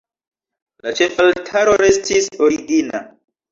La 0.87 0.93
ĉefaltaro 1.01 1.77
restis 1.83 2.33
origina. 2.49 3.07